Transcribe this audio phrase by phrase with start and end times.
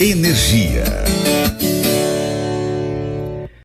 [0.00, 0.84] Energia.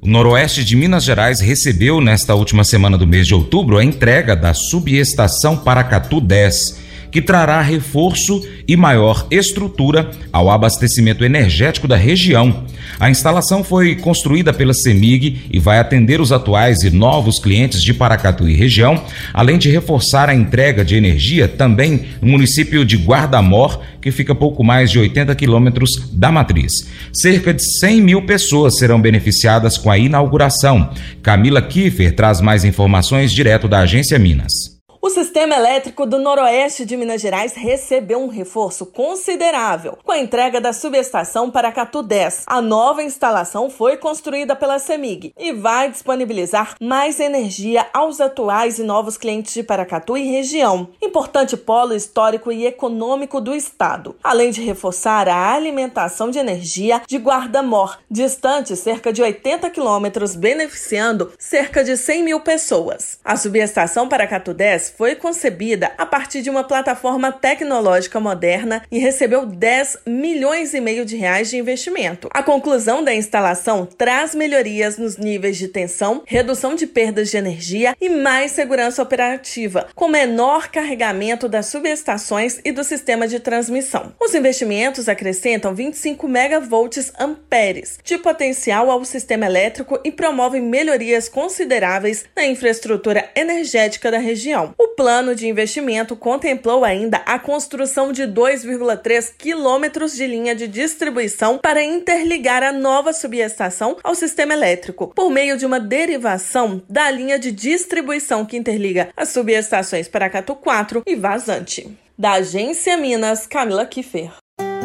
[0.00, 4.36] O Noroeste de Minas Gerais recebeu, nesta última semana do mês de outubro, a entrega
[4.36, 6.81] da subestação Paracatu 10
[7.12, 12.64] que trará reforço e maior estrutura ao abastecimento energético da região.
[12.98, 17.92] A instalação foi construída pela CEMIG e vai atender os atuais e novos clientes de
[17.92, 19.04] Paracatu e região,
[19.34, 24.64] além de reforçar a entrega de energia também no município de Guardamor, que fica pouco
[24.64, 26.72] mais de 80 quilômetros da matriz.
[27.12, 30.90] Cerca de 100 mil pessoas serão beneficiadas com a inauguração.
[31.22, 34.71] Camila Kiefer traz mais informações direto da Agência Minas.
[35.04, 40.60] O sistema elétrico do noroeste de Minas Gerais recebeu um reforço considerável com a entrega
[40.60, 42.44] da subestação Paracatu 10.
[42.46, 48.84] A nova instalação foi construída pela CEMIG e vai disponibilizar mais energia aos atuais e
[48.84, 54.62] novos clientes de Paracatu e região, importante polo histórico e econômico do estado, além de
[54.62, 61.96] reforçar a alimentação de energia de Guarda-Mor, distante cerca de 80 quilômetros, beneficiando cerca de
[61.96, 63.18] 100 mil pessoas.
[63.24, 69.46] A subestação Paracatu 10 foi concebida a partir de uma plataforma tecnológica moderna e recebeu
[69.46, 72.28] 10 milhões e meio de reais de investimento.
[72.32, 77.96] A conclusão da instalação traz melhorias nos níveis de tensão, redução de perdas de energia
[78.00, 84.12] e mais segurança operativa, com menor carregamento das subestações e do sistema de transmissão.
[84.20, 92.24] Os investimentos acrescentam 25 megavolts amperes de potencial ao sistema elétrico e promovem melhorias consideráveis
[92.36, 94.74] na infraestrutura energética da região.
[94.84, 101.56] O plano de investimento contemplou ainda a construção de 2,3 quilômetros de linha de distribuição
[101.56, 107.38] para interligar a nova subestação ao sistema elétrico, por meio de uma derivação da linha
[107.38, 111.96] de distribuição que interliga as subestações Paracatu 4 e Vazante.
[112.18, 114.41] Da Agência Minas, Camila Kiffer.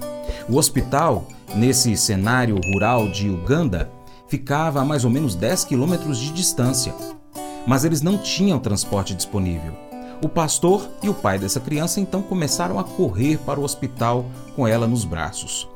[0.47, 3.91] O hospital, nesse cenário rural de Uganda,
[4.25, 6.95] ficava a mais ou menos 10 quilômetros de distância.
[7.67, 9.73] Mas eles não tinham transporte disponível.
[10.23, 14.65] O pastor e o pai dessa criança então começaram a correr para o hospital com
[14.65, 15.67] ela nos braços.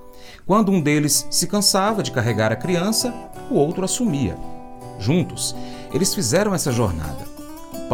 [0.45, 3.13] Quando um deles se cansava de carregar a criança,
[3.49, 4.37] o outro assumia.
[4.99, 5.55] Juntos,
[5.93, 7.33] eles fizeram essa jornada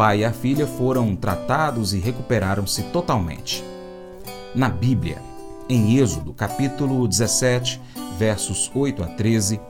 [0.00, 3.62] pai e a filha foram tratados e recuperaram-se totalmente.
[4.54, 5.18] Na Bíblia,
[5.68, 7.78] em Êxodo, capítulo 17,
[8.18, 9.60] versos 8 a 13,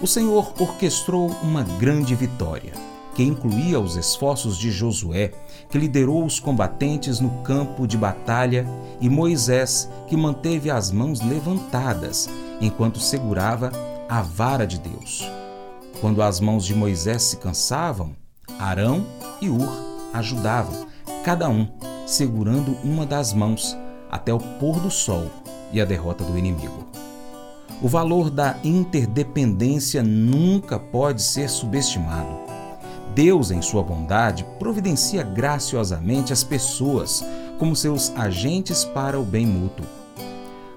[0.00, 2.74] o Senhor orquestrou uma grande vitória,
[3.16, 5.32] que incluía os esforços de Josué,
[5.70, 8.66] que liderou os combatentes no campo de batalha,
[9.00, 12.28] e Moisés, que manteve as mãos levantadas
[12.60, 13.72] enquanto segurava
[14.06, 15.26] a vara de Deus.
[15.98, 18.14] Quando as mãos de Moisés se cansavam,
[18.58, 19.06] Arão
[19.40, 19.72] e Ur
[20.12, 20.86] ajudavam,
[21.24, 21.66] cada um
[22.04, 23.74] segurando uma das mãos
[24.10, 25.30] até o pôr do sol
[25.72, 26.86] e a derrota do inimigo.
[27.80, 32.45] O valor da interdependência nunca pode ser subestimado.
[33.16, 37.24] Deus, em sua bondade, providencia graciosamente as pessoas
[37.58, 39.86] como seus agentes para o bem mútuo.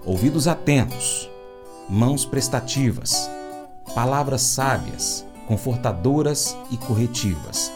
[0.06, 1.30] Ouvidos atentos,
[1.90, 3.30] mãos prestativas,
[3.94, 7.74] palavras sábias, confortadoras e corretivas.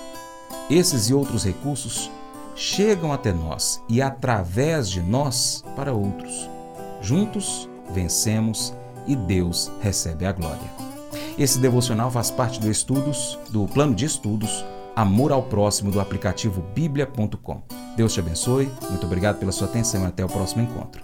[0.70, 2.10] Esses e outros recursos
[2.56, 6.50] chegam até nós e através de nós para outros.
[7.02, 8.74] Juntos vencemos
[9.06, 10.93] e Deus recebe a glória.
[11.38, 14.64] Esse devocional faz parte do estudos do plano de estudos
[14.96, 17.64] Amor ao Próximo do aplicativo bíblia.com.
[17.98, 18.70] Deus te abençoe.
[18.90, 21.02] Muito obrigado pela sua atenção e até o próximo encontro.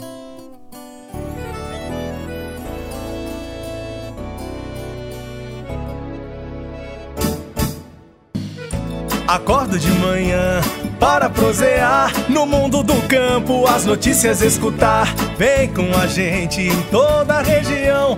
[9.28, 10.62] Acordo de manhã
[11.00, 15.08] para prosear no mundo do campo, as notícias escutar.
[15.38, 18.18] Vem com a gente em toda a região